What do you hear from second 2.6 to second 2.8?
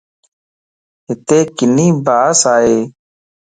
ئي.